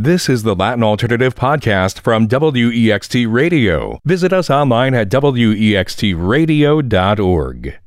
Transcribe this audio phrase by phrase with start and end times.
[0.00, 3.98] This is the Latin Alternative Podcast from WEXT Radio.
[4.04, 7.78] Visit us online at wextradio.org.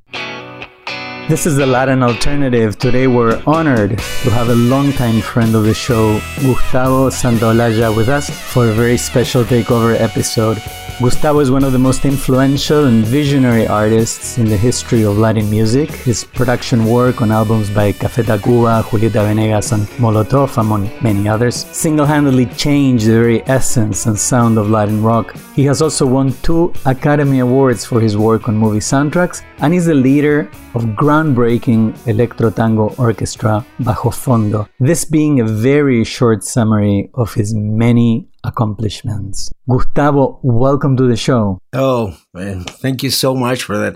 [1.30, 2.78] This is the Latin Alternative.
[2.78, 8.30] Today we're honored to have a longtime friend of the show, Gustavo Santaolalla, with us
[8.30, 10.62] for a very special takeover episode.
[11.00, 15.50] Gustavo is one of the most influential and visionary artists in the history of Latin
[15.50, 15.90] music.
[15.90, 21.56] His production work on albums by Café Tacvba, Julieta Venegas, and Molotov, among many others,
[21.56, 25.36] single handedly changed the very essence and sound of Latin rock.
[25.56, 29.88] He has also won two Academy Awards for his work on movie soundtracks and is
[29.88, 34.70] the leader of groundbreaking electro tango orchestra Bajo Fondo.
[34.80, 39.52] This being a very short summary of his many accomplishments.
[39.70, 41.60] Gustavo, welcome to the show.
[41.74, 43.96] Oh, man, thank you so much for that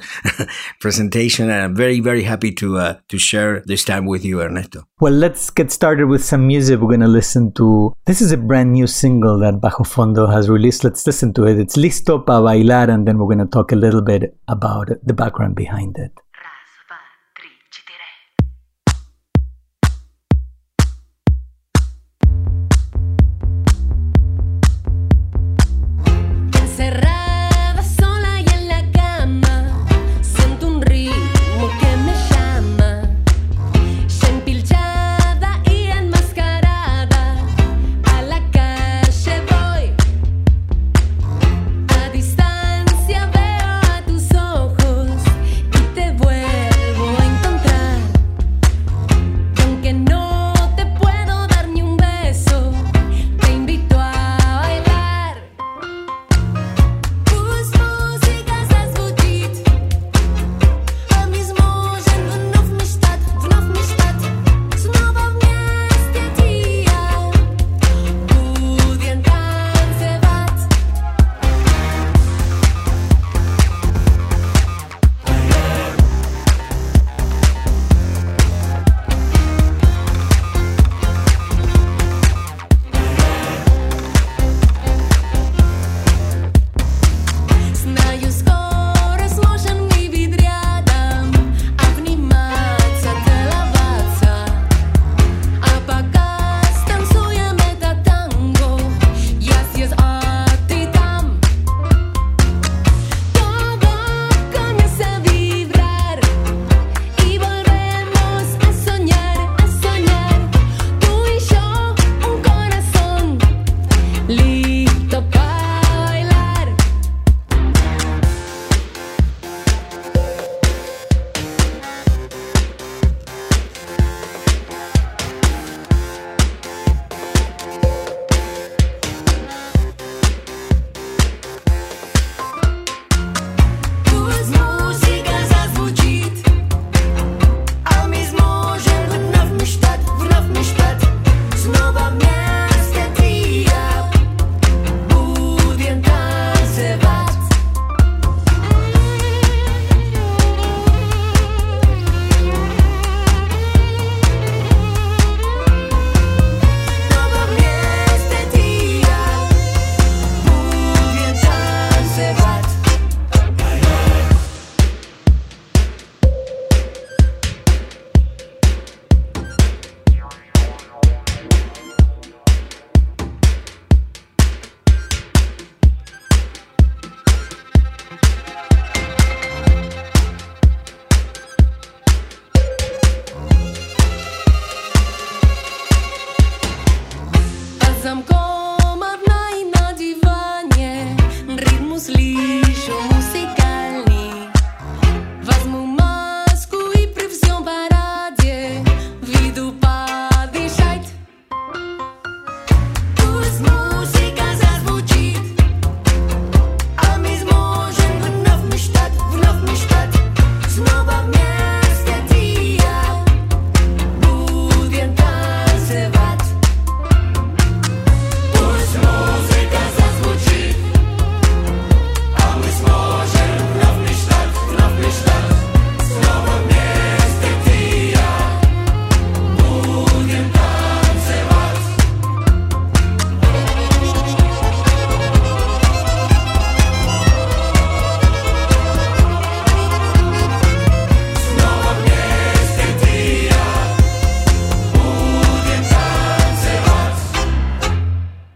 [0.80, 1.50] presentation.
[1.50, 4.84] I'm very, very happy to uh, to share this time with you, Ernesto.
[5.00, 6.80] Well, let's get started with some music.
[6.80, 7.94] We're gonna listen to.
[8.06, 10.84] This is a brand new single that Bajo Fondo has released.
[10.84, 11.60] Let's listen to it.
[11.60, 15.56] It's Listo pa bailar, and then we're gonna talk a little bit about the background
[15.56, 16.12] behind it.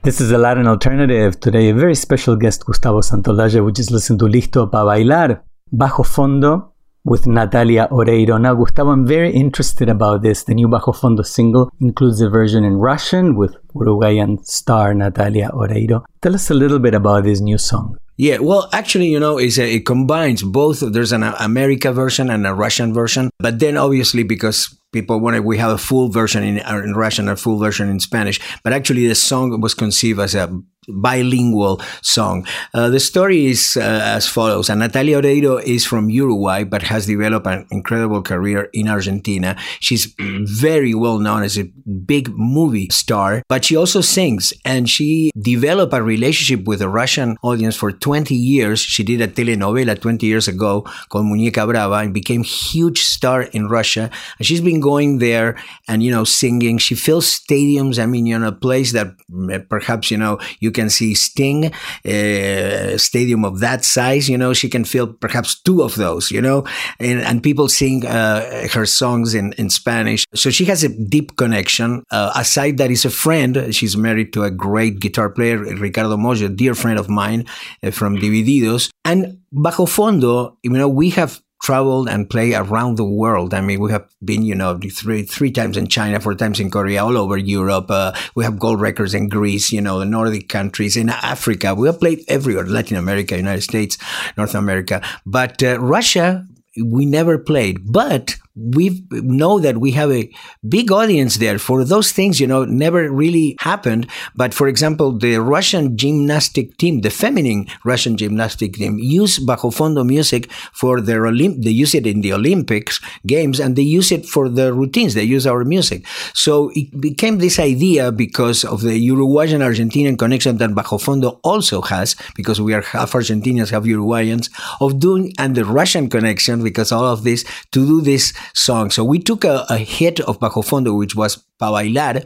[0.09, 1.39] This is a Latin Alternative.
[1.39, 3.63] Today, a very special guest, Gustavo Santaolalla.
[3.63, 6.71] We just listened to Listo Pa Bailar, Bajo Fondo,
[7.03, 8.41] with Natalia Oreiro.
[8.41, 10.45] Now, Gustavo, I'm very interested about this.
[10.45, 16.03] The new Bajo Fondo single includes a version in Russian with Uruguayan star Natalia Oreiro.
[16.23, 17.95] Tell us a little bit about this new song.
[18.19, 20.81] Yeah, well, actually, you know, a, it combines both.
[20.81, 25.57] There's an America version and a Russian version, but then obviously because people wanted we
[25.57, 29.07] have a full version in, uh, in Russian, a full version in Spanish, but actually
[29.07, 30.51] the song was conceived as a
[30.89, 32.45] bilingual song.
[32.73, 34.69] Uh, the story is uh, as follows.
[34.69, 39.55] And Natalia Oreiro is from Uruguay, but has developed an incredible career in Argentina.
[39.79, 41.63] She's very well known as a
[42.05, 47.37] big movie star, but she also sings and she developed a relationship with the Russian
[47.43, 48.79] audience for 20 years.
[48.79, 53.67] She did a telenovela 20 years ago called Muñeca Brava and became huge star in
[53.67, 54.09] Russia.
[54.37, 55.57] And she's been going there
[55.87, 56.77] and, you know, singing.
[56.77, 58.01] She fills stadiums.
[58.01, 61.73] I mean, you know, a place that mm, perhaps, you know, you can see Sting,
[62.05, 66.41] a stadium of that size, you know, she can fill perhaps two of those, you
[66.41, 66.63] know,
[66.99, 70.25] and, and people sing uh, her songs in, in Spanish.
[70.33, 72.03] So she has a deep connection.
[72.11, 76.45] Uh, aside that is a friend, she's married to a great guitar player, Ricardo Mollo,
[76.45, 77.45] a dear friend of mine
[77.83, 78.91] uh, from Divididos.
[79.03, 83.53] And Bajo Fondo, you know, we have traveled and played around the world.
[83.53, 86.71] I mean, we have been, you know, three three times in China, four times in
[86.71, 87.89] Korea, all over Europe.
[87.89, 91.75] Uh, we have gold records in Greece, you know, the Nordic countries, in Africa.
[91.75, 93.97] We have played everywhere, Latin America, United States,
[94.37, 95.01] North America.
[95.25, 96.45] But uh, Russia,
[96.83, 97.91] we never played.
[97.91, 100.29] But we know that we have a
[100.67, 104.07] big audience there for those things, you know, never really happened.
[104.35, 110.05] But for example, the Russian gymnastic team, the feminine Russian gymnastic team, use Bajo Fondo
[110.05, 111.63] music for their Olymp.
[111.63, 115.13] They use it in the Olympics games and they use it for the routines.
[115.13, 116.05] They use our music.
[116.33, 121.81] So it became this idea because of the Uruguayan Argentinian connection that Bajo Fondo also
[121.81, 124.49] has, because we are half Argentinians, half Uruguayans,
[124.81, 128.89] of doing, and the Russian connection, because all of this, to do this song.
[128.91, 132.23] So we took a, a hit of Bajo Fondo, which was Pa Bailar,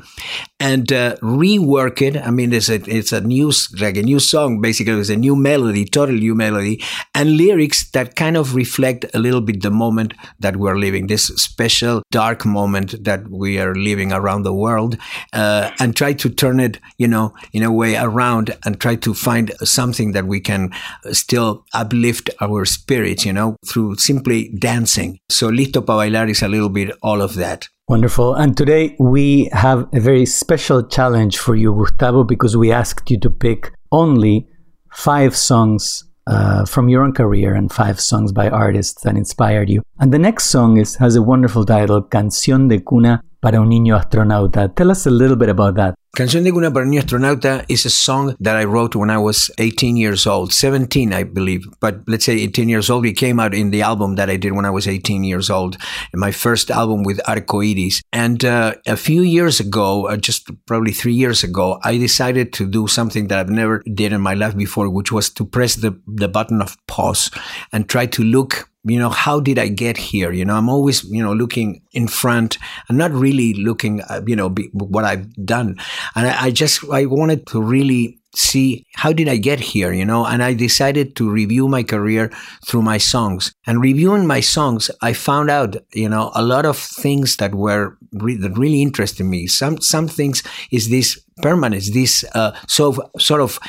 [0.60, 2.16] and uh, rework it.
[2.16, 4.94] I mean, it's a, it's a new, like a new song, basically.
[4.94, 6.82] It's a new melody, totally new melody,
[7.16, 11.26] and lyrics that kind of reflect a little bit the moment that we're living, this
[11.28, 14.98] special dark moment that we are living around the world,
[15.34, 19.14] uh, and try to turn it, you know, in a way around and try to
[19.14, 20.72] find something that we can
[21.12, 25.18] still uplift our spirits, you know, through simply dancing.
[25.30, 27.68] So Listo Pa Bailar is a little bit all of that.
[27.90, 28.36] Wonderful.
[28.36, 33.20] And today we have a very special challenge for you, Gustavo, because we asked you
[33.20, 34.48] to pick only
[34.90, 39.82] five songs uh, from your own career and five songs by artists that inspired you.
[40.00, 43.98] And the next song is has a wonderful title, Canción de Cuna para un niño
[43.98, 44.74] astronauta.
[44.74, 45.96] Tell us a little bit about that.
[46.16, 49.52] Canción de Cuna para niño astronauta is a song that I wrote when I was
[49.58, 53.06] 18 years old, 17, I believe, but let's say 18 years old.
[53.06, 55.76] It came out in the album that I did when I was 18 years old,
[56.14, 58.02] my first album with Arcoiris.
[58.14, 62.66] And uh, a few years ago, uh, just probably three years ago, I decided to
[62.66, 66.00] do something that I've never did in my life before, which was to press the,
[66.08, 67.30] the button of pause
[67.74, 70.32] and try to look you know, how did I get here?
[70.32, 72.58] You know, I'm always, you know, looking in front
[72.90, 75.78] and not really looking, at, you know, be, what I've done.
[76.16, 80.06] And I, I just, I wanted to really see how did I get here, you
[80.06, 82.32] know, and I decided to review my career
[82.68, 83.54] through my songs.
[83.66, 87.98] And reviewing my songs, I found out, you know, a lot of things that were
[88.12, 89.48] re- that really interested me.
[89.48, 93.60] Some some things is this permanence, this uh, so sort of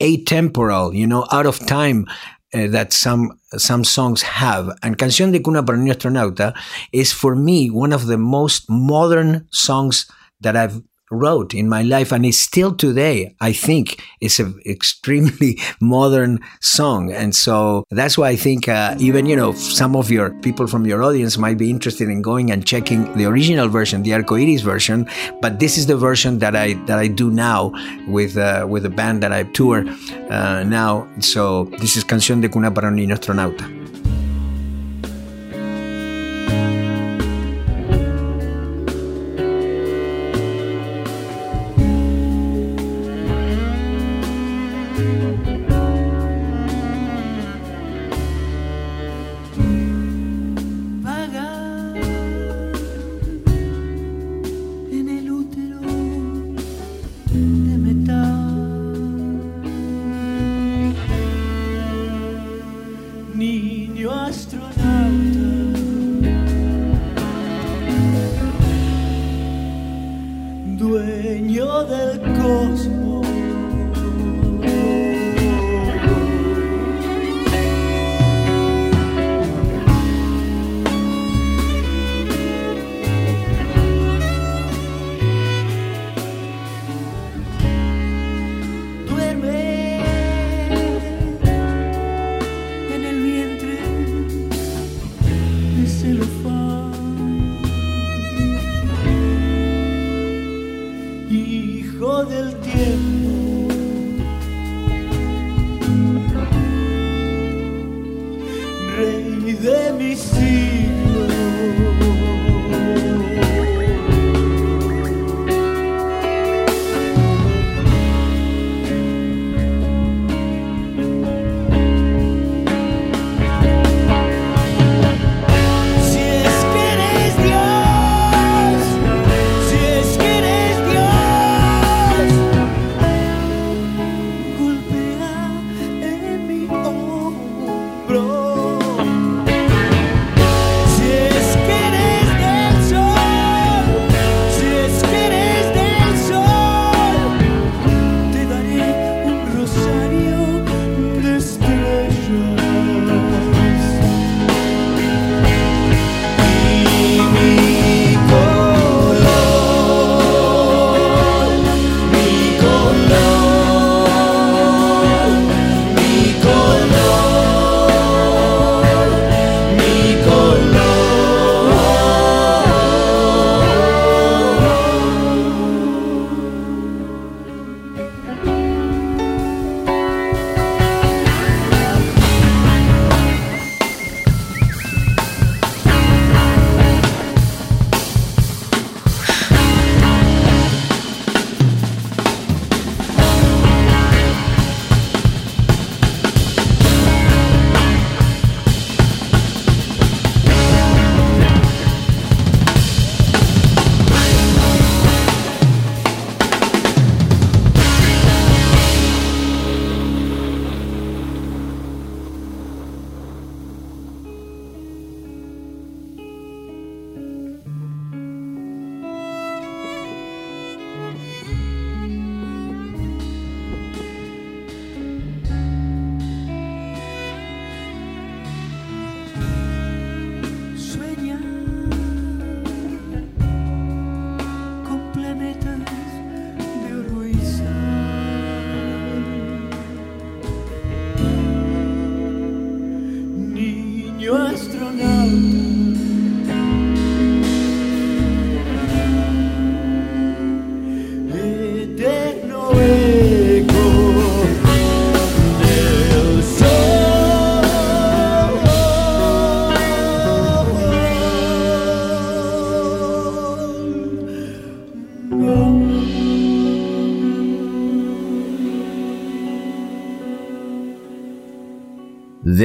[0.00, 2.06] atemporal, you know, out of time
[2.54, 4.70] uh, that some some songs have.
[4.82, 6.54] And Canción de Cuna para un astronauta
[6.92, 10.06] is for me one of the most modern songs
[10.40, 15.58] that I've wrote in my life and it's still today i think it's an extremely
[15.80, 17.12] modern song.
[17.12, 20.86] And so that's why i think uh, even you know some of your people from
[20.86, 25.08] your audience might be interested in going and checking the original version the arcoiris version.
[25.40, 27.72] But this is the version that i that i do now
[28.08, 29.84] with uh, with the band that i tour
[30.30, 31.06] uh, now.
[31.20, 33.66] So this is canción de cuna para un niño astronauta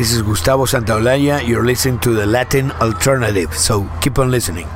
[0.00, 1.46] This is Gustavo Santaolalla.
[1.46, 4.66] You're listening to the Latin Alternative, so keep on listening.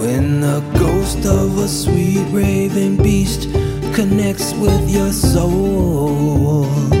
[0.00, 3.42] When the ghost of a sweet raving beast
[3.94, 6.93] connects with your soul.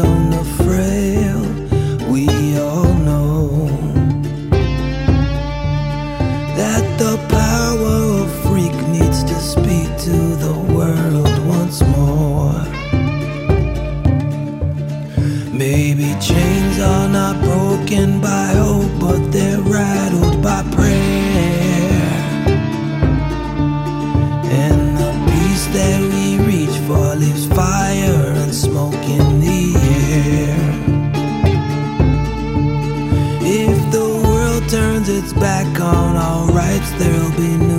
[0.00, 0.59] On the
[37.00, 37.69] there'll be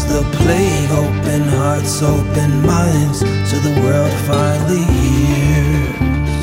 [0.00, 0.90] is the plague.
[0.90, 6.40] Open hearts, open minds, so the world finally hears.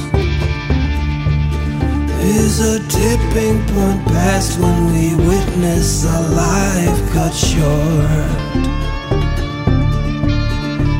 [2.40, 8.32] Is a tipping point past when we witness a life cut short?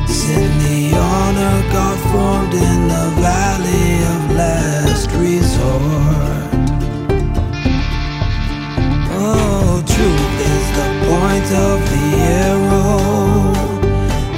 [0.08, 5.97] Send the honor God formed in the valley of last resort.
[10.78, 12.06] the point of the
[12.46, 13.52] arrow.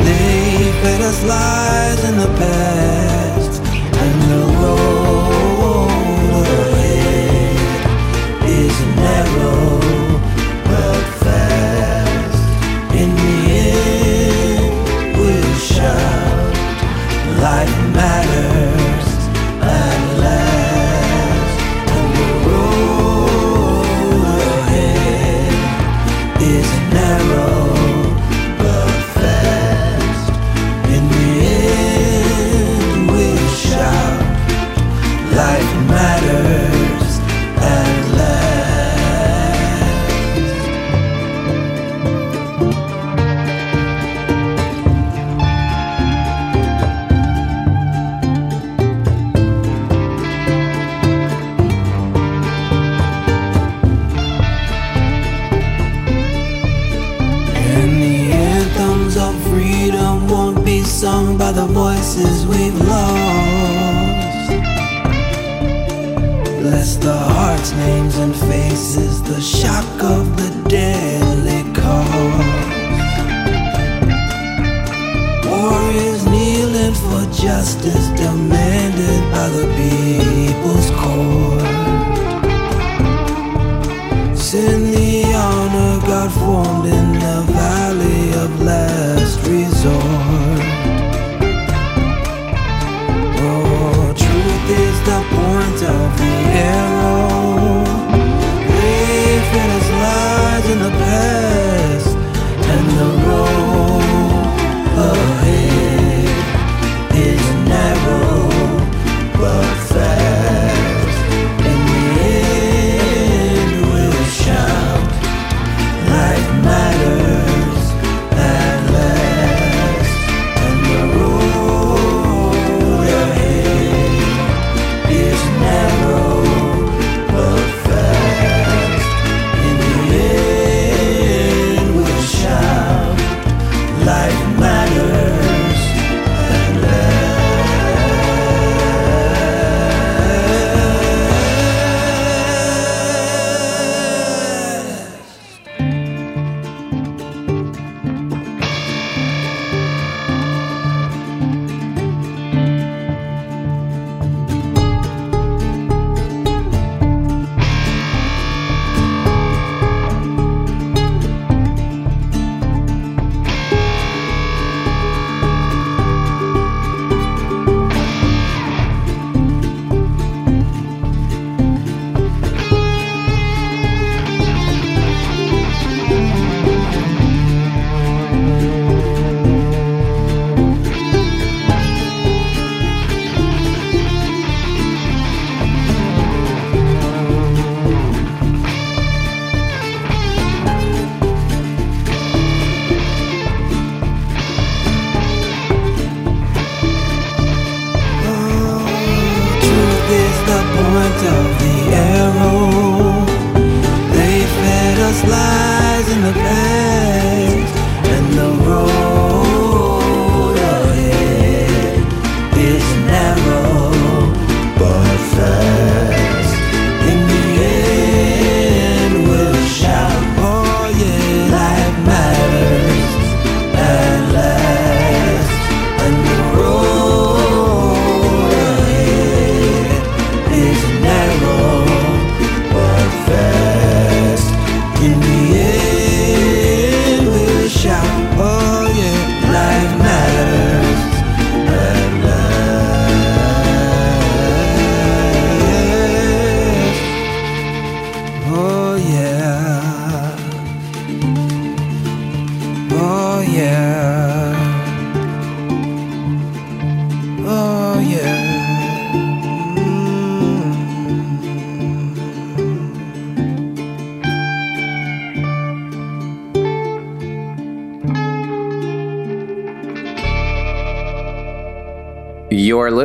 [0.07, 3.62] They fed us lies in the past
[4.05, 4.89] and the road.
[77.90, 81.61] justice demanded by the people's court.
[84.37, 86.80] Send the honor God for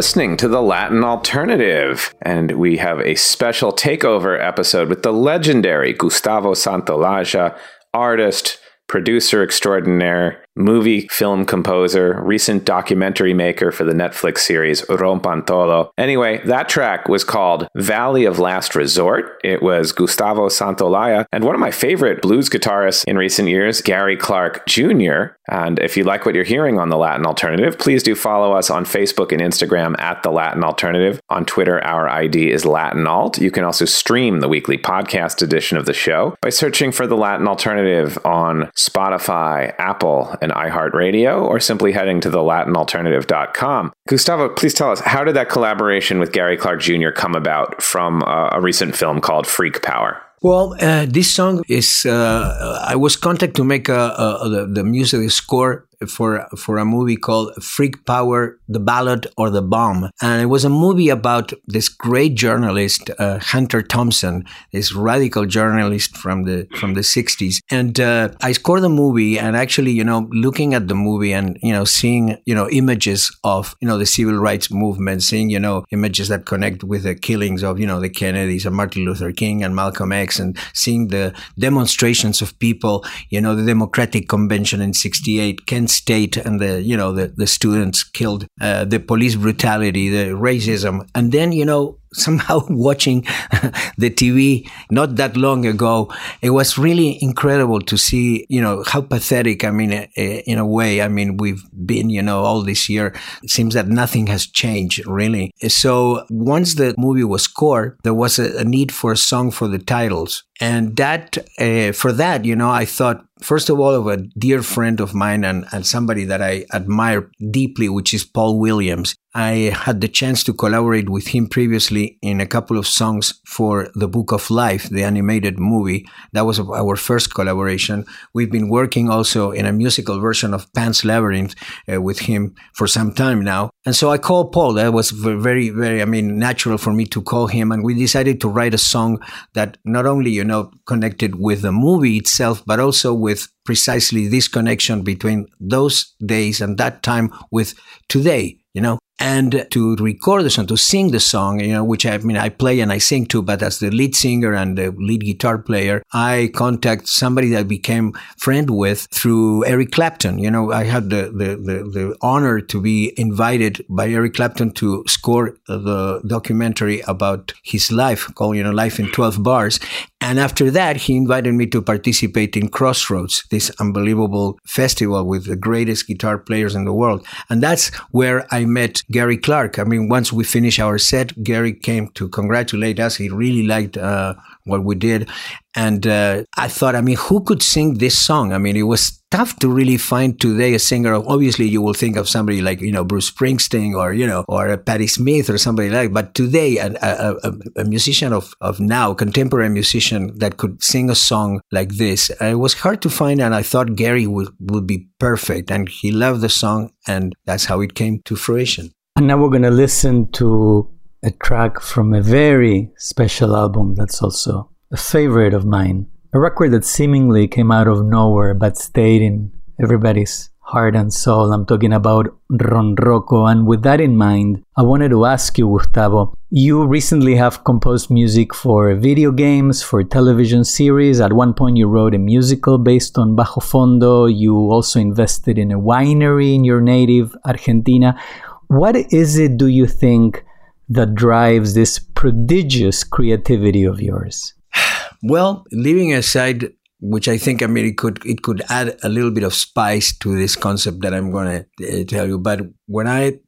[0.06, 5.94] listening to the Latin Alternative, and we have a special takeover episode with the legendary
[5.94, 7.58] Gustavo Santaolalla,
[7.92, 15.92] artist, producer extraordinaire, movie film composer, recent documentary maker for the Netflix series Rompan Todo.
[15.98, 19.40] Anyway, that track was called Valley of Last Resort.
[19.44, 24.18] It was Gustavo Santaolalla and one of my favorite blues guitarists in recent years, Gary
[24.18, 25.36] Clark Jr.
[25.48, 28.72] And if you like what you're hearing on The Latin Alternative, please do follow us
[28.72, 31.22] on Facebook and Instagram at The Latin Alternative.
[31.30, 33.38] On Twitter, our ID is Latin Alt.
[33.38, 37.18] You can also stream the weekly podcast edition of the show by searching for The
[37.18, 43.94] Latin Alternative on Spotify, Apple, and iHeartRadio, or simply heading to thelatinalternative.com.
[44.08, 47.12] Gustavo, please tell us, how did that collaboration with Gary Clark Jr.
[47.12, 50.22] come about from a, a recent film called Freak Power?
[50.42, 52.06] Well, uh, this song is.
[52.06, 54.14] Uh, I was contacted to make a,
[54.44, 59.50] a, the, the music score for for a movie called Freak Power: The Ballad or
[59.50, 64.94] the Bomb, and it was a movie about this great journalist uh, Hunter Thompson, this
[64.94, 67.56] radical journalist from the from the '60s.
[67.70, 71.58] And uh, I scored the movie, and actually, you know, looking at the movie and
[71.62, 75.60] you know, seeing you know images of you know the civil rights movement, seeing you
[75.60, 79.32] know images that connect with the killings of you know the Kennedys and Martin Luther
[79.32, 84.82] King and Malcolm X, and seeing the demonstrations of people, you know, the Democratic Convention
[84.82, 89.36] in '68, Kent State and the you know the, the students killed, uh, the police
[89.36, 93.22] brutality, the racism, and then you know somehow watching
[93.98, 99.02] the TV not that long ago, it was really incredible to see, you know, how
[99.02, 99.64] pathetic.
[99.64, 103.14] I mean, uh, in a way, I mean, we've been, you know, all this year.
[103.44, 105.52] It seems that nothing has changed really.
[105.68, 109.68] So once the movie was scored, there was a, a need for a song for
[109.68, 110.44] the titles.
[110.62, 114.62] And that, uh, for that, you know, I thought, first of all, of a dear
[114.62, 119.16] friend of mine and, and somebody that I admire deeply, which is Paul Williams.
[119.38, 123.90] I had the chance to collaborate with him previously in a couple of songs for
[123.94, 126.08] The Book of Life, the animated movie.
[126.32, 128.06] That was our first collaboration.
[128.34, 131.54] We've been working also in a musical version of Pan's Labyrinth
[131.94, 133.72] uh, with him for some time now.
[133.86, 134.72] And so I called Paul.
[134.76, 137.74] That was very, very, I mean, natural for me to call him.
[137.74, 139.20] And we decided to write a song
[139.54, 144.48] that not only, you know, connected with the movie itself, but also with precisely this
[144.48, 147.74] connection between those days and that time with
[148.08, 152.06] today, you know and to record the song, to sing the song, you know, which
[152.06, 154.92] I mean, I play and I sing too, but as the lead singer and the
[154.92, 160.40] lead guitar player, I contact somebody that I became friend with through Eric Clapton.
[160.40, 164.72] You know, I had the, the, the, the honor to be invited by Eric Clapton
[164.74, 169.80] to score the documentary about his life called, you know, Life in 12 Bars.
[170.20, 175.56] And after that, he invited me to participate in Crossroads, this unbelievable festival with the
[175.56, 177.26] greatest guitar players in the world.
[177.50, 179.80] And that's where I met Gary Clark.
[179.80, 183.16] I mean, once we finished our set, Gary came to congratulate us.
[183.16, 185.30] He really liked uh, what we did.
[185.76, 188.54] And uh, I thought, I mean, who could sing this song?
[188.54, 191.14] I mean, it was tough to really find today a singer.
[191.14, 194.78] Obviously, you will think of somebody like, you know, Bruce Springsteen or, you know, or
[194.78, 199.70] Patti Smith or somebody like But today, a, a, a, musician of, of now, contemporary
[199.70, 203.42] musician that could sing a song like this, uh, it was hard to find.
[203.42, 205.70] And I thought Gary would, would be perfect.
[205.70, 206.92] And he loved the song.
[207.06, 208.92] And that's how it came to fruition.
[209.18, 210.90] And now we're going to listen to
[211.24, 216.08] a track from a very special album that's also a favorite of mine.
[216.34, 221.54] A record that seemingly came out of nowhere but stayed in everybody's heart and soul.
[221.54, 223.50] I'm talking about Ronroco.
[223.50, 228.10] And with that in mind, I wanted to ask you, Gustavo, you recently have composed
[228.10, 231.22] music for video games, for television series.
[231.22, 234.26] At one point, you wrote a musical based on Bajo Fondo.
[234.26, 238.20] You also invested in a winery in your native Argentina.
[238.68, 240.44] What is it, do you think,
[240.90, 244.54] that drives this prodigious creativity of yours?
[245.24, 249.32] Well, leaving aside, which I think, I mean, it could it could add a little
[249.32, 252.38] bit of spice to this concept that I'm going to uh, tell you.
[252.38, 253.40] But when I,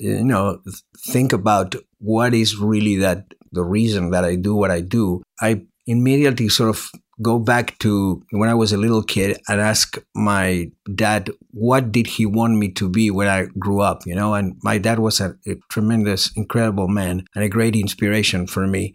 [0.00, 0.62] you know,
[1.10, 5.66] think about what is really that the reason that I do what I do, I
[5.86, 10.70] immediately sort of go back to when I was a little kid and ask my
[10.94, 14.06] dad, what did he want me to be when I grew up?
[14.06, 18.46] You know, and my dad was a, a tremendous, incredible man and a great inspiration
[18.46, 18.94] for me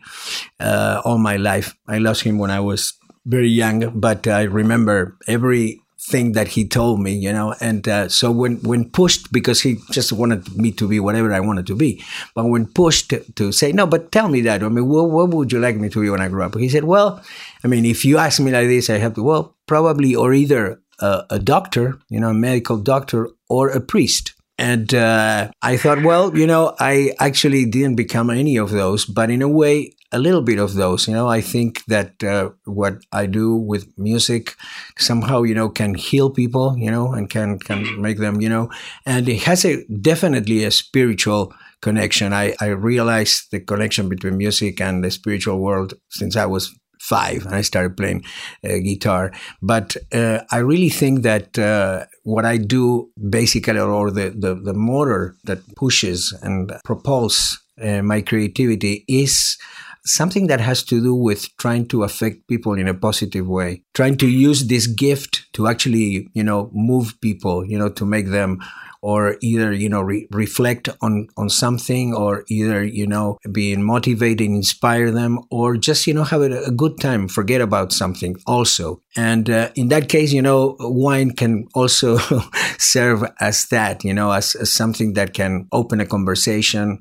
[0.60, 1.76] uh, all my life.
[1.88, 2.94] I lost him when I was
[3.26, 7.56] very young, but I remember every thing that he told me, you know.
[7.62, 11.40] And uh, so when when pushed, because he just wanted me to be whatever I
[11.40, 12.04] wanted to be,
[12.36, 14.64] but when pushed to, say no, but tell me that.
[14.64, 16.56] I mean, what, what would you like me to be when I grow up?
[16.56, 17.22] He said, well,
[17.64, 19.24] I mean, if you ask me like this, I have to.
[19.24, 24.34] Well, probably or either a, a doctor, you know, a medical doctor, or a priest.
[24.64, 29.30] And uh, I thought, well, you know, I actually didn't become any of those, but
[29.30, 31.06] in a way, a little bit of those.
[31.06, 34.56] You know, I think that uh, what I do with music
[34.98, 38.70] somehow, you know, can heal people, you know, and can can make them, you know,
[39.06, 42.32] and it has a definitely a spiritual connection.
[42.32, 47.46] I I realized the connection between music and the spiritual world since I was five
[47.46, 48.24] and I started playing
[48.64, 49.32] uh, guitar.
[49.62, 54.74] But uh, I really think that uh, what I do basically, or the, the, the
[54.74, 59.58] motor that pushes and propels uh, my creativity is
[60.06, 64.18] something that has to do with trying to affect people in a positive way, trying
[64.18, 68.60] to use this gift to actually, you know, move people, you know, to make them
[69.04, 74.48] or either you know re- reflect on on something or either you know being motivated
[74.48, 79.02] inspire them or just you know have a, a good time forget about something also.
[79.16, 82.18] And uh, in that case you know wine can also
[82.78, 87.00] serve as that you know as, as something that can open a conversation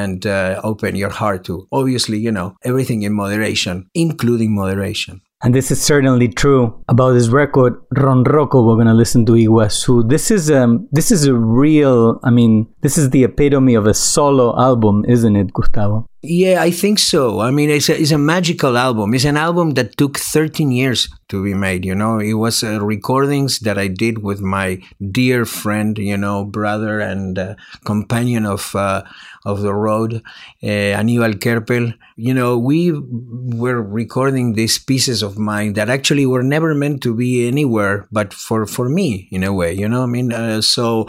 [0.00, 5.54] and uh, open your heart to obviously you know everything in moderation including moderation and
[5.54, 8.64] this is certainly true about this record, Ronroco.
[8.64, 10.08] We're gonna listen to Iguazu.
[10.08, 12.20] This is um, this is a real.
[12.22, 16.06] I mean, this is the epitome of a solo album, isn't it, Gustavo?
[16.24, 17.40] Yeah, I think so.
[17.40, 19.12] I mean, it's a, it's a magical album.
[19.12, 21.84] It's an album that took 13 years to be made.
[21.84, 24.80] You know, it was uh, recordings that I did with my
[25.10, 27.54] dear friend, you know, brother and uh,
[27.84, 29.02] companion of uh,
[29.44, 30.22] of the road,
[30.62, 31.92] uh, Aníbal Kerpel.
[32.14, 37.16] You know, we were recording these pieces of mine that actually were never meant to
[37.16, 39.72] be anywhere, but for for me in a way.
[39.72, 41.08] You know, I mean, uh, so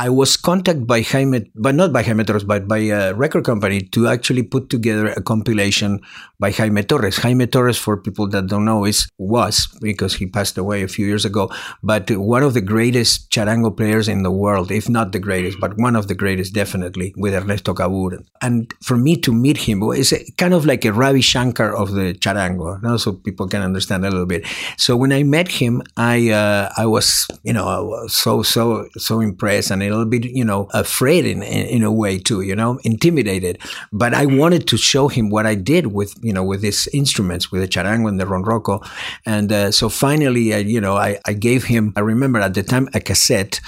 [0.00, 3.82] I was contacted by Jaime, but not by Jaime Torres, but by a record company
[3.92, 6.00] to actually put together a compilation
[6.40, 7.18] by Jaime Torres.
[7.18, 11.06] Jaime Torres, for people that don't know, is was because he passed away a few
[11.06, 11.50] years ago,
[11.82, 15.76] but one of the greatest charango players in the world, if not the greatest, but
[15.76, 18.24] one of the greatest, definitely, with Ernesto Cavour.
[18.40, 22.14] And for me to meet him is kind of like a Ravi Shankar of the
[22.14, 24.46] charango, you so people can understand a little bit.
[24.76, 28.88] So when I met him, I uh, I was you know I was so so
[28.96, 32.40] so impressed and a little bit, you know, afraid in, in, in a way too,
[32.40, 33.58] you know, intimidated.
[33.92, 37.50] But I wanted to show him what I did with, you know, with these instruments,
[37.50, 38.86] with the charango and the ronroco.
[39.26, 42.62] And uh, so finally, I, you know, I, I gave him, I remember at the
[42.62, 43.60] time, a cassette.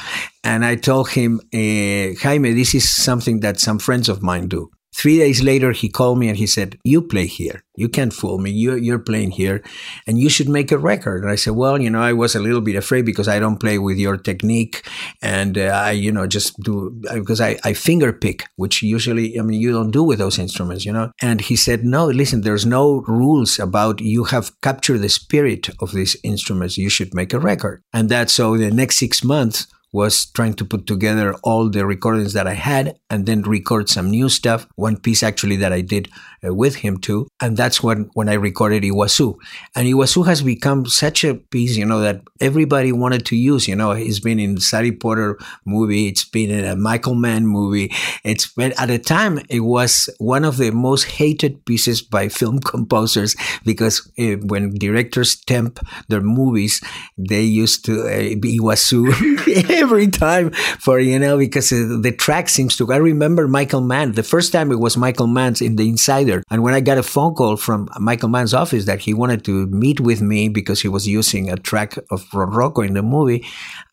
[0.44, 4.70] And I told him, uh, Jaime, this is something that some friends of mine do.
[4.94, 7.64] Three days later, he called me and he said, You play here.
[7.74, 8.50] You can't fool me.
[8.50, 9.62] You're, you're playing here
[10.06, 11.22] and you should make a record.
[11.22, 13.58] And I said, Well, you know, I was a little bit afraid because I don't
[13.58, 14.86] play with your technique.
[15.22, 19.42] And uh, I, you know, just do because I, I finger pick, which usually, I
[19.42, 21.10] mean, you don't do with those instruments, you know.
[21.22, 25.92] And he said, No, listen, there's no rules about you have captured the spirit of
[25.92, 26.76] these instruments.
[26.76, 27.82] You should make a record.
[27.94, 32.32] And that's so the next six months, was trying to put together all the recordings
[32.32, 34.66] that I had and then record some new stuff.
[34.76, 36.08] One piece actually that I did
[36.44, 37.28] uh, with him too.
[37.40, 39.36] And that's when, when I recorded Iguazu.
[39.76, 43.68] And Iguazu has become such a piece, you know, that everybody wanted to use.
[43.68, 46.08] You know, it's been in Sally Potter movie.
[46.08, 47.92] It's been in a Michael Mann movie.
[48.24, 52.60] It's been, at the time, it was one of the most hated pieces by film
[52.60, 55.78] composers because uh, when directors temp
[56.08, 56.80] their movies,
[57.18, 59.81] they used to uh, Iguazu.
[59.82, 62.90] every time for you know because uh, the track seems to.
[62.92, 64.12] I remember Michael Mann.
[64.12, 67.02] The first time it was Michael Mann's in the Insider, and when I got a
[67.02, 70.88] phone call from Michael Mann's office that he wanted to meet with me because he
[70.88, 73.44] was using a track of Ronroco in the movie,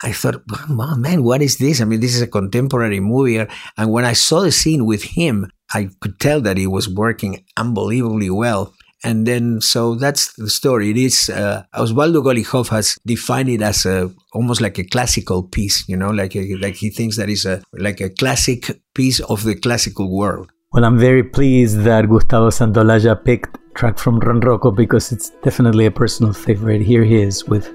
[0.04, 1.82] I thought, oh, man, what is this?
[1.82, 3.38] I mean, this is a contemporary movie,
[3.78, 7.46] and when I saw the scene with him, I could tell that he was working
[7.58, 8.74] unbelievably well.
[9.04, 10.92] And then, so that's the story.
[10.92, 15.88] It is, uh, Osvaldo Golijov has defined it as a, almost like a classical piece,
[15.88, 19.44] you know, like, a, like he thinks that is a, like a classic piece of
[19.44, 20.52] the classical world.
[20.74, 25.92] Well, I'm very pleased that Gustavo Santaolalla picked track from Ronroco because it's definitely a
[25.92, 26.82] personal favorite.
[26.82, 27.74] Here he is with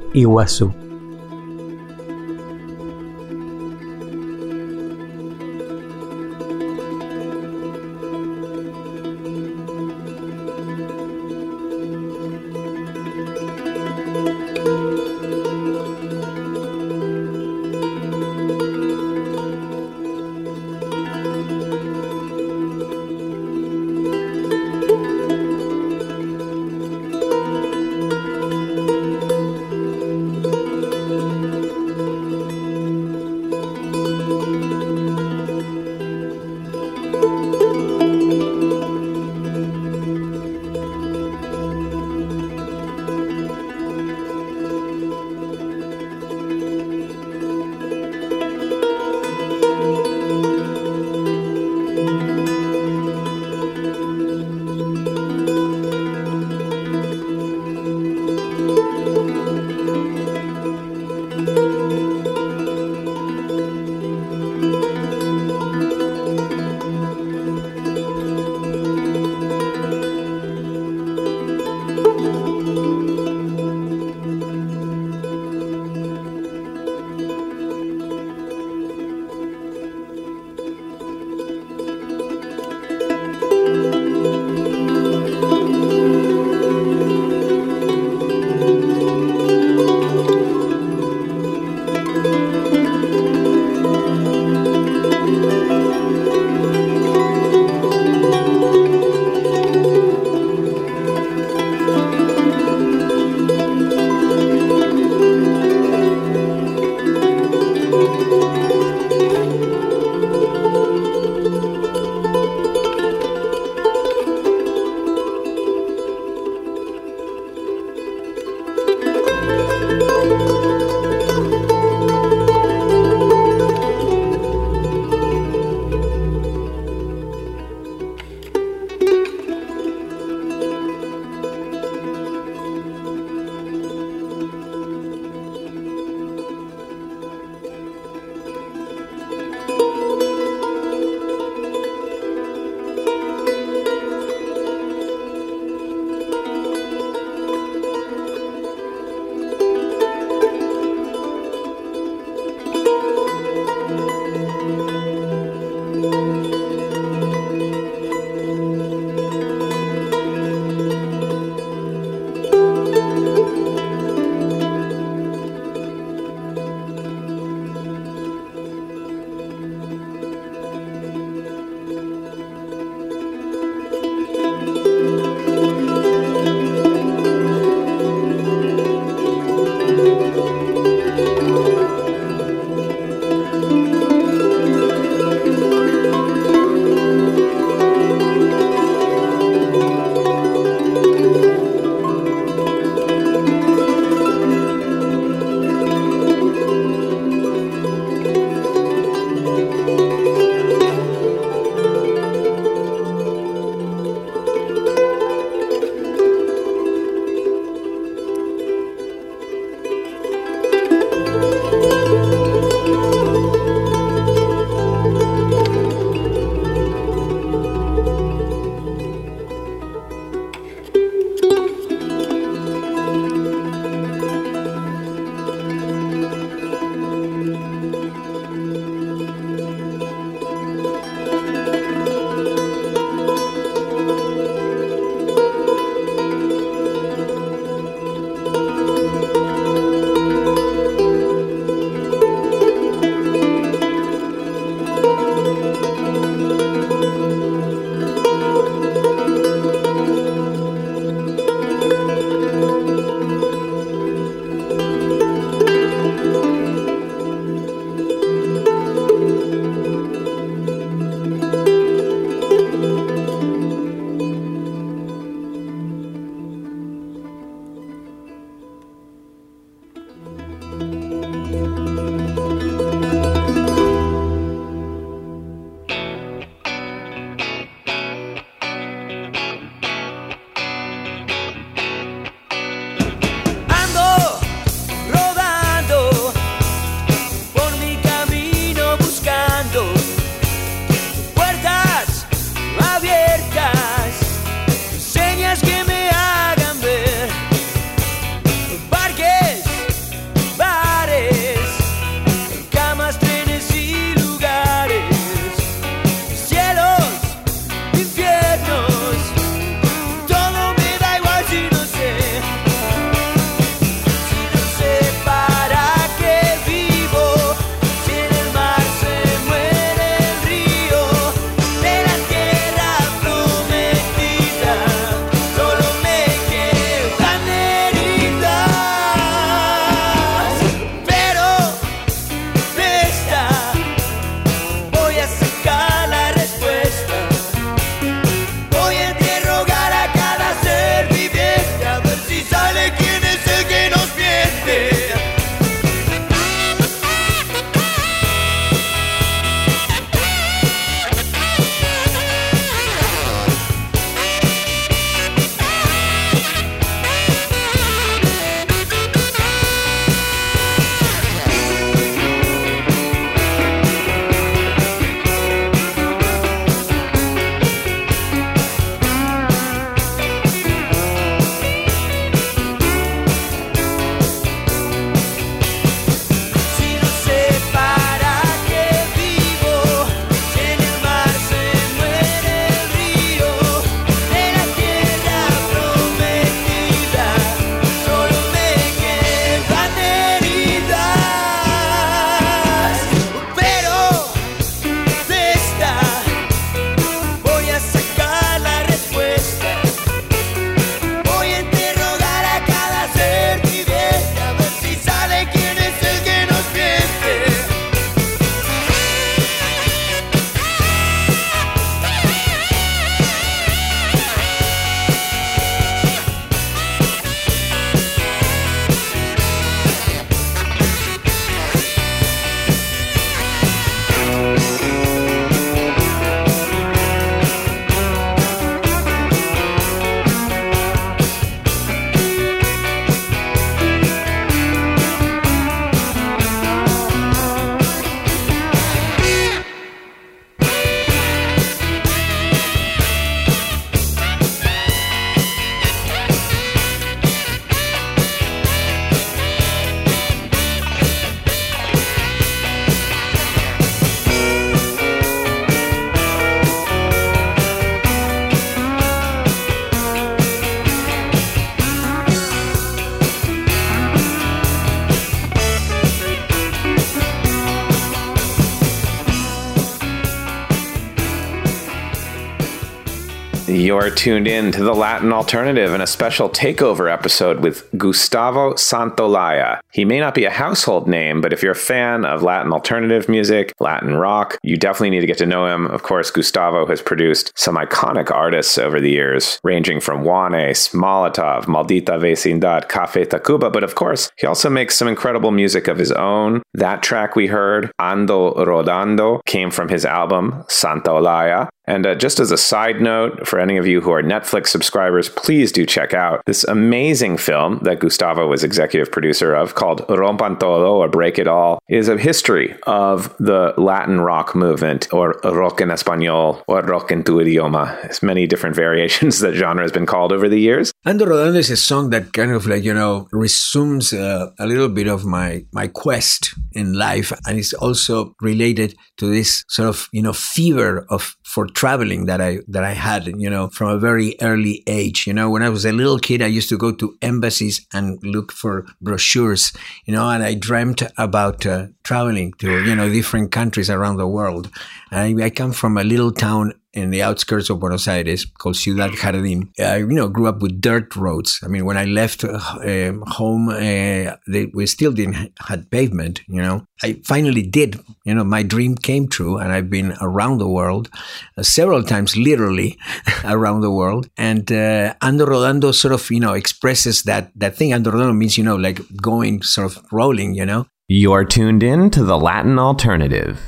[473.94, 474.04] Iguazu.
[474.04, 479.80] You're tuned in to the Latin Alternative and a special takeover episode with Gustavo Santaolalla.
[479.92, 483.28] He may not be a household name, but if you're a fan of Latin alternative
[483.28, 485.86] music, Latin rock, you definitely need to get to know him.
[485.86, 491.64] Of course, Gustavo has produced some iconic artists over the years, ranging from Juanes, Molotov,
[491.64, 496.12] Maldita Vecindad, Café Tacvba, but of course, he also makes some incredible music of his
[496.12, 496.62] own.
[496.74, 501.68] That track we heard, Ando Rodando, came from his album Santolaya.
[501.86, 505.28] And uh, just as a side note, for any of you who are Netflix subscribers,
[505.28, 510.58] please do check out this amazing film that Gustavo was executive producer of called Rompan
[510.58, 515.80] Todo or Break It All, is a history of the Latin rock movement or rock
[515.80, 518.00] en español or rock en tu idioma.
[518.02, 520.92] There's many different variations that genre has been called over the years.
[521.06, 524.88] Ando Rodando is a song that kind of like, you know, resumes uh, a little
[524.88, 527.32] bit of my, my quest in life.
[527.46, 532.40] And it's also related to this sort of, you know, fever of for traveling that
[532.40, 535.26] I that I had, you know, from a very early age.
[535.26, 538.18] You know, when I was a little kid, I used to go to embassies and
[538.22, 539.72] look for brochures,
[540.06, 544.28] you know, and I dreamt about uh, traveling to, you know, different countries around the
[544.28, 544.70] world.
[545.10, 549.10] I, I come from a little town in the outskirts of Buenos Aires called Ciudad
[549.10, 549.68] Jardín.
[549.78, 551.60] I, you know, grew up with dirt roads.
[551.62, 556.40] I mean, when I left uh, um, home, uh, they, we still didn't had pavement.
[556.48, 558.00] You know, I finally did.
[558.24, 561.10] You know, my dream came true, and I've been around the world
[561.58, 562.96] uh, several times, literally
[563.44, 564.28] around the world.
[564.36, 567.90] And uh, Ando Rodando sort of, you know, expresses that that thing.
[567.90, 570.54] Ando Rodando means, you know, like going, sort of rolling.
[570.54, 570.86] You know.
[571.08, 573.60] You're tuned in to the Latin Alternative.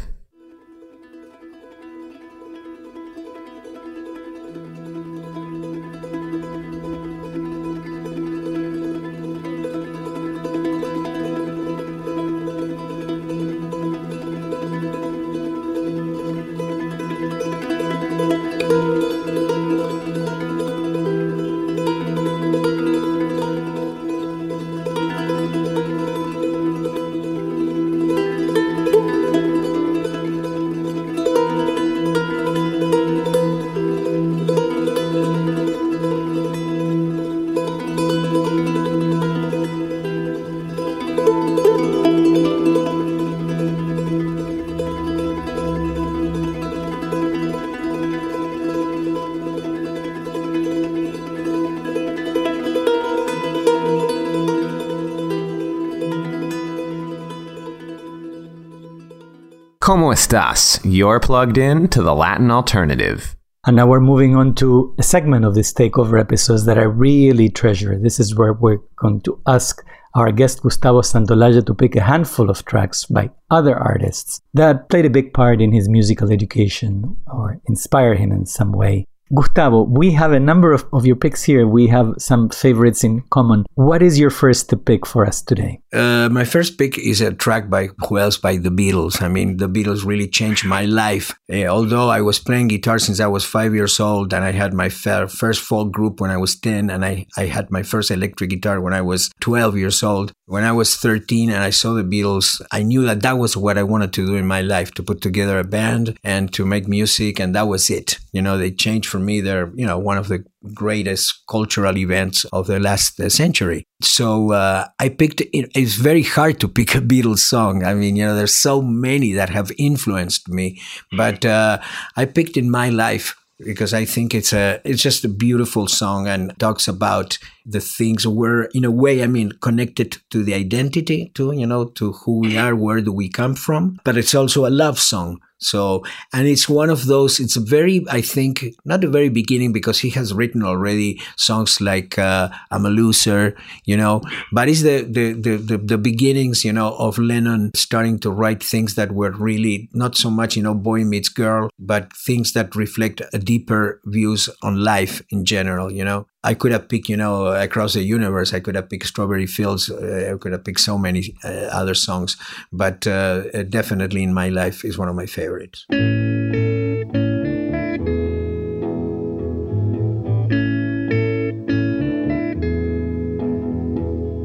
[59.87, 60.80] ¿Cómo estás?
[60.84, 63.37] You're plugged in to the Latin Alternative.
[63.64, 67.49] And now we're moving on to a segment of this takeover episodes that I really
[67.49, 67.97] treasure.
[67.97, 69.84] This is where we're going to ask
[70.16, 75.07] our guest Gustavo Santaolalla to pick a handful of tracks by other artists that played
[75.07, 79.07] a big part in his musical education or inspired him in some way.
[79.35, 81.66] Gustavo, we have a number of, of your picks here.
[81.66, 83.66] We have some favorites in common.
[83.74, 85.81] What is your first pick for us today?
[85.93, 88.37] Uh, my first pick is a track by who else?
[88.37, 89.22] By the Beatles.
[89.22, 91.35] I mean, the Beatles really changed my life.
[91.53, 94.72] Uh, although I was playing guitar since I was five years old, and I had
[94.72, 98.51] my first folk group when I was 10, and I, I had my first electric
[98.51, 100.33] guitar when I was 12 years old.
[100.49, 103.77] When I was 13 and I saw the Beatles, I knew that that was what
[103.77, 106.87] I wanted to do in my life to put together a band and to make
[106.87, 108.21] music, and that was it.
[108.33, 109.41] You know, they changed for me.
[109.41, 113.89] They're, you know, one of the greatest cultural events of the last uh, century.
[114.01, 115.51] So uh, I picked it.
[115.53, 117.85] It's very hard to pick a Beatles song.
[117.85, 120.81] I mean, you know, there's so many that have influenced me,
[121.17, 121.81] but uh,
[122.17, 126.29] I picked in my life because I think it's a it's just a beautiful song
[126.29, 131.33] and talks about the things we're in a way I mean connected to the identity
[131.35, 133.99] to you know to who we are where do we come from.
[134.05, 138.05] But it's also a love song so, and it's one of those, it's a very,
[138.11, 142.85] I think, not the very beginning because he has written already songs like uh, I'm
[142.85, 147.19] a Loser, you know, but it's the, the, the, the, the beginnings, you know, of
[147.19, 151.29] Lennon starting to write things that were really not so much, you know, boy meets
[151.29, 156.27] girl, but things that reflect a deeper views on life in general, you know.
[156.45, 158.55] I could have picked, you know, across the universe.
[158.55, 159.91] I could have picked Strawberry Fields.
[159.91, 162.37] Uh, I could have picked so many uh, other songs,
[162.72, 165.87] but uh, definitely in my life is one of my favorites.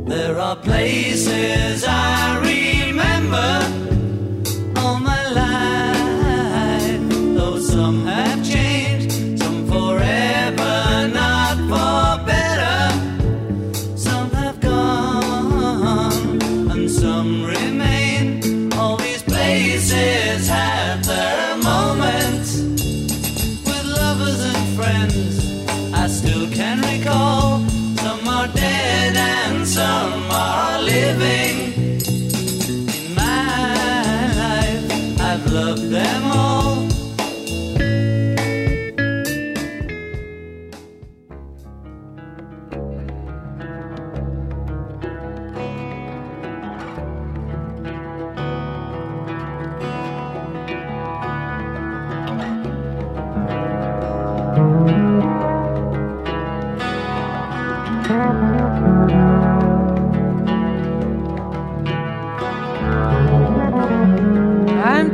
[0.07, 1.60] There are places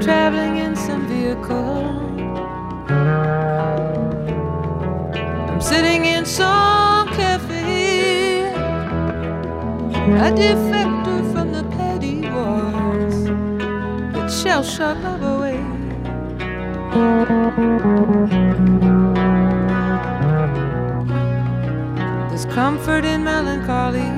[0.01, 1.85] Traveling in some vehicle.
[5.49, 8.43] I'm sitting in some cafe.
[10.27, 13.23] A defector from the petty wars
[14.13, 15.63] that shall shut love away.
[22.29, 24.11] There's comfort in melancholy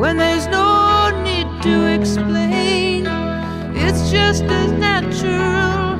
[0.00, 0.79] when there's no
[1.62, 3.06] to explain.
[3.76, 5.98] It's just as natural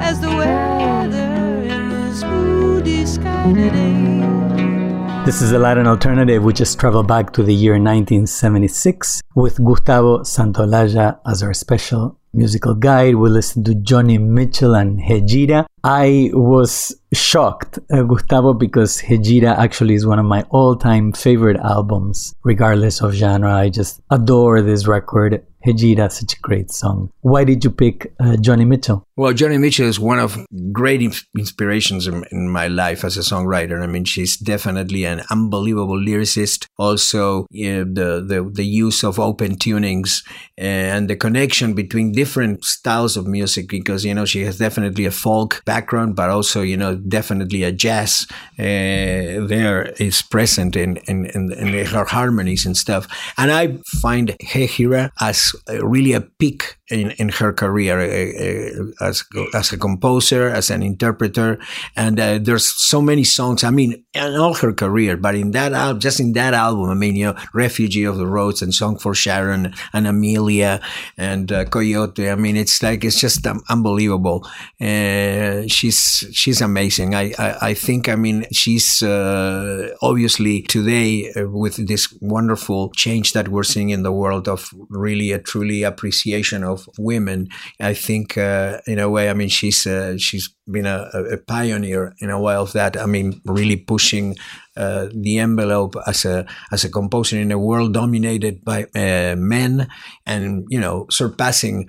[0.00, 5.24] as the weather in this moody sky today.
[5.26, 6.42] This is the Latin alternative.
[6.42, 12.74] We just travel back to the year 1976 with Gustavo Santaolalla as our special musical
[12.74, 13.16] guide.
[13.16, 15.66] We listened to Joni Mitchell and Hejira.
[15.84, 21.58] I was shocked, uh, Gustavo, because Hejira actually is one of my all time favorite
[21.58, 23.52] albums, regardless of genre.
[23.52, 25.44] I just adore this record.
[25.66, 27.10] Hejira, such a great song.
[27.20, 29.06] Why did you pick uh, Joni Mitchell?
[29.16, 30.38] Well, Joni Mitchell is one of
[30.72, 33.82] great ins- inspirations in, in, my life as a songwriter.
[33.82, 36.66] I mean, she's definitely an unbelievable lyricist.
[36.78, 40.24] Also, you know, the, the the use of open tunings
[40.58, 45.10] and the connection between different styles of music, because you know she has definitely a
[45.10, 48.26] folk background, but also you know definitely a jazz
[48.58, 53.06] uh, there is present in, in, in, in her harmonies and stuff.
[53.36, 59.24] And I find Hejira as really a peak in, in her career uh, uh, as,
[59.54, 61.58] as a composer, as an interpreter.
[61.96, 65.72] And uh, there's so many songs, I mean, in all her career, but in that
[65.72, 68.98] album, just in that album, I mean, you know, Refugee of the Roads and Song
[68.98, 70.80] for Sharon and Amelia
[71.16, 72.30] and uh, Coyote.
[72.30, 74.46] I mean, it's like, it's just um, unbelievable.
[74.80, 77.14] Uh, she's, she's amazing.
[77.14, 83.48] I, I, I, think, I mean, she's uh, obviously today with this wonderful change that
[83.48, 87.48] we're seeing in the world of really a truly appreciation of women.
[87.80, 92.14] I think, uh, in a way, I mean, she's uh, she's been a, a, pioneer
[92.20, 92.96] in a way of that.
[92.96, 94.36] I mean, really pushing
[94.76, 99.88] uh, the envelope as a as a composer in a world dominated by uh, men,
[100.26, 101.88] and you know, surpassing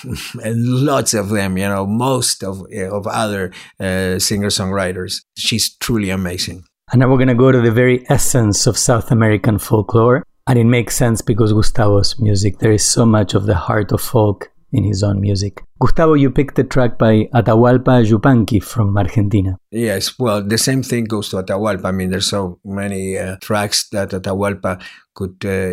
[0.44, 1.58] lots of them.
[1.58, 5.22] You know, most of of other uh, singer songwriters.
[5.36, 6.64] She's truly amazing.
[6.92, 10.24] And now we're going to go to the very essence of South American folklore.
[10.46, 14.00] And it makes sense because Gustavo's music, there is so much of the heart of
[14.00, 15.62] folk in his own music.
[15.80, 19.56] Gustavo, you picked the track by Atahualpa Yupanqui from Argentina.
[19.70, 21.86] Yes, well, the same thing goes to Atahualpa.
[21.86, 24.82] I mean, there's so many uh, tracks that Atahualpa
[25.14, 25.72] could uh,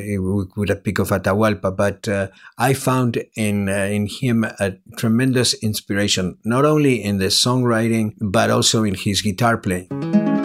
[0.55, 6.38] would pick of Atahualpa, but uh, I found in uh, in him a tremendous inspiration,
[6.45, 10.37] not only in the songwriting but also in his guitar playing.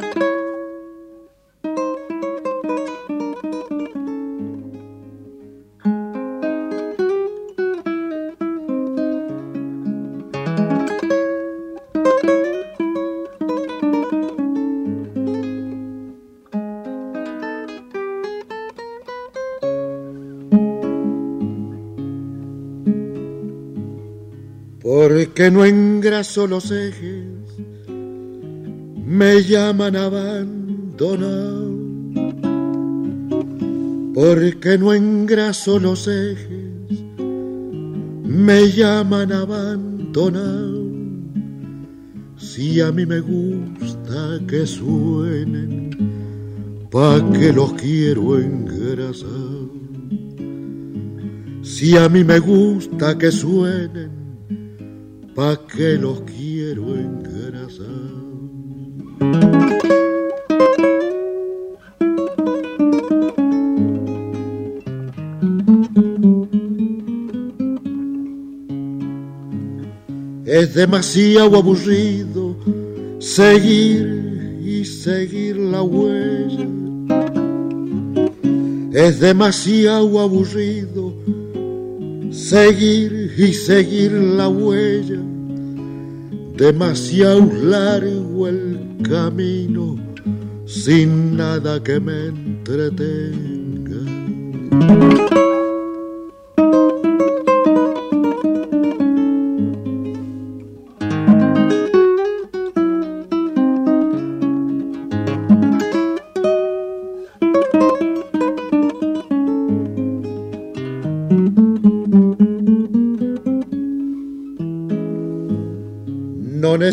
[25.43, 27.27] Porque no engraso los ejes,
[29.05, 31.69] me llaman abandonado,
[34.15, 37.03] porque no engraso los ejes,
[38.23, 40.85] me llaman abandonado.
[42.37, 45.91] Si a mí me gusta que suenen,
[46.89, 49.67] pa' que los quiero engrasar.
[51.63, 54.22] Si a mí me gusta que suenen,
[55.35, 58.23] pa' que los quiero engrasar.
[70.45, 72.57] Es demasiado aburrido
[73.19, 76.69] seguir y seguir la huella.
[78.93, 81.15] Es demasiado aburrido
[82.31, 85.21] seguir y seguir la huella
[86.57, 89.97] demasiado largo el camino
[90.67, 93.53] sin nada que me entretenga.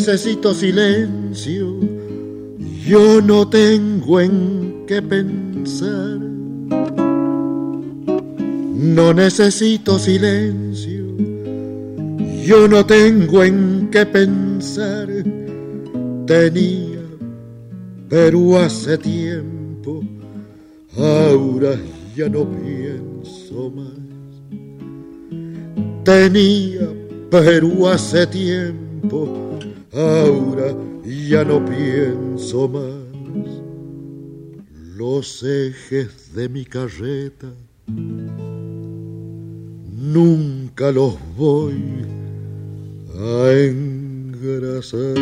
[0.00, 1.76] Necesito silencio,
[2.86, 6.18] yo no tengo en qué pensar.
[8.96, 11.04] No necesito silencio,
[12.46, 15.06] yo no tengo en qué pensar.
[16.26, 17.02] Tenía
[18.08, 20.02] Perú hace tiempo,
[20.96, 21.78] ahora
[22.16, 24.00] ya no pienso más.
[26.04, 26.88] Tenía
[27.30, 29.50] Perú hace tiempo
[29.92, 30.74] ahora
[31.04, 33.10] ya no pienso más.
[34.96, 37.48] Los ejes de mi carreta
[40.12, 42.04] nunca los voy
[43.18, 45.14] a engrasar.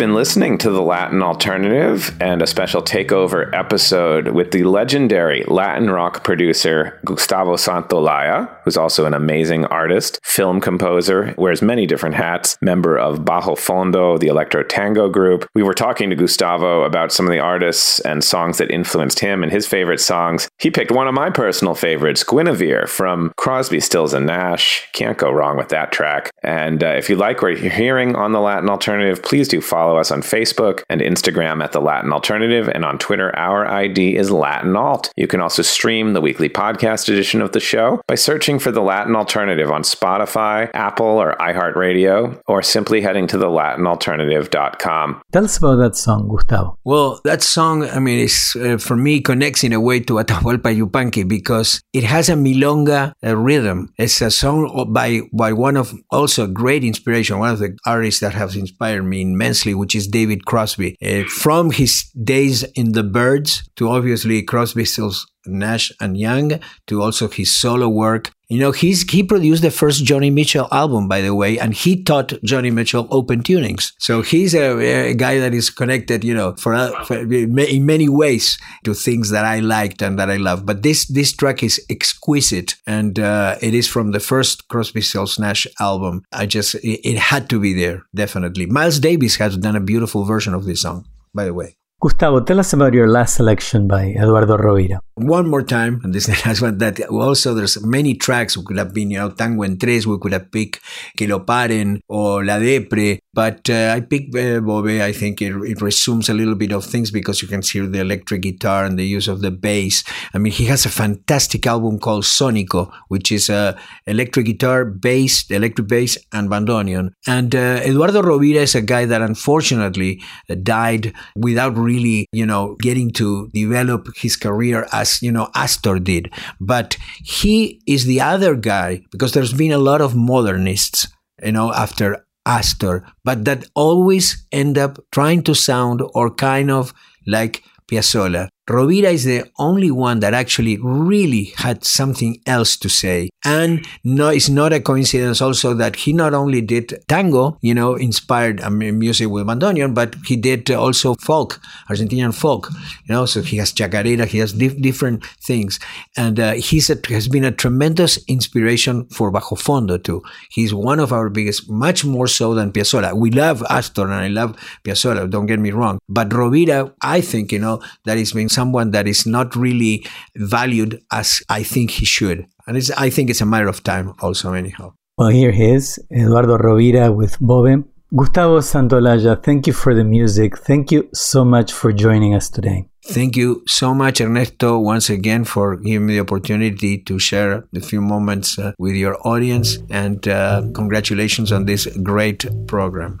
[0.00, 5.90] Been listening to the Latin Alternative and a special takeover episode with the legendary Latin
[5.90, 12.56] rock producer Gustavo Santaolalla, who's also an amazing artist, film composer, wears many different hats,
[12.60, 15.46] member of Bajo Fondo, the electro tango group.
[15.54, 19.42] We were talking to Gustavo about some of the artists and songs that influenced him
[19.42, 20.48] and his favorite songs.
[20.58, 24.88] He picked one of my personal favorites, Guinevere from Crosby, Stills and Nash.
[24.92, 26.30] Can't go wrong with that track.
[26.42, 29.96] And uh, if you like what you're hearing on the Latin Alternative, please do follow
[29.96, 34.30] us on Facebook and Instagram at the Latin Alternative, and on Twitter, our ID is
[34.30, 35.12] Latin Alt.
[35.16, 38.82] You can also stream the weekly podcast edition of the show by searching for the
[38.82, 45.22] Latin Alternative on Spotify, Apple, or iHeartRadio, or simply heading to the LatinAlternative.com.
[45.32, 46.78] Tell us about that song, Gustavo.
[46.84, 50.76] Well, that song, I mean, is uh, for me connects in a way to Atahualpa
[50.76, 53.92] Yupanqui because it has a milonga uh, rhythm.
[53.98, 58.34] It's a song by by one of also great inspiration, one of the artists that
[58.34, 60.96] has inspired me immensely, which is David Crosby.
[61.02, 67.02] Uh, from his days in the Byrds to obviously Crosby, Stills, Nash and Young to
[67.02, 68.30] also his solo work.
[68.48, 72.02] You know, he's he produced the first Joni Mitchell album, by the way, and he
[72.02, 73.92] taught Joni Mitchell open tunings.
[73.98, 78.08] So he's a, a guy that is connected, you know, for, uh, for in many
[78.08, 80.66] ways to things that I liked and that I love.
[80.66, 85.38] But this this track is exquisite, and uh, it is from the first Crosby, Stills,
[85.38, 86.22] Nash album.
[86.32, 88.66] I just it, it had to be there, definitely.
[88.66, 91.76] Miles Davis has done a beautiful version of this song, by the way.
[92.02, 95.00] Gustavo, tell us about your last selection by Eduardo Rovira.
[95.16, 96.78] One more time, and this is the last one.
[96.78, 98.56] That also there's many tracks.
[98.56, 100.06] We could have been, you know, Tango en Tres.
[100.06, 100.80] We could have picked
[101.14, 105.02] Que lo paren or La Depre But uh, I picked uh.
[105.02, 108.00] I think it, it resumes a little bit of things because you can hear the
[108.00, 110.02] electric guitar and the use of the bass.
[110.34, 115.48] I mean, he has a fantastic album called Sonico, which is a electric guitar, bass,
[115.50, 117.10] electric bass, and bandoneon.
[117.26, 122.76] And uh, Eduardo Rovira is a guy that unfortunately uh, died without really, you know,
[122.80, 126.32] getting to develop his career as, you know, Astor did.
[126.60, 131.06] But he is the other guy because there's been a lot of modernists,
[131.44, 136.92] you know, after Astor, but that always end up trying to sound or kind of
[137.26, 138.48] like Piazzolla.
[138.70, 143.28] Rovira is the only one that actually really had something else to say.
[143.44, 147.94] And no, it's not a coincidence also that he not only did tango, you know,
[147.96, 152.70] inspired I mean, music with bandoneon, but he did also folk, Argentinian folk,
[153.04, 155.80] you know, so he has chacarera, he has dif- different things.
[156.16, 160.22] And uh, he's a, has been a tremendous inspiration for Bajo Fondo too.
[160.50, 163.14] He's one of our biggest, much more so than Piazzolla.
[163.16, 165.98] We love Astor and I love Piazzolla, don't get me wrong.
[166.08, 169.94] But Rovira, I think, you know, that is being someone that is not really
[170.36, 172.38] valued as I think he should.
[172.66, 174.92] And it's, I think it's a matter of time also anyhow.
[175.18, 177.84] Well, here he is, Eduardo Rovira with Bobe.
[178.20, 180.58] Gustavo Santaolalla, thank you for the music.
[180.58, 182.78] Thank you so much for joining us today.
[183.16, 187.80] Thank you so much, Ernesto, once again for giving me the opportunity to share a
[187.80, 189.78] few moments uh, with your audience.
[189.90, 193.20] And uh, congratulations on this great program.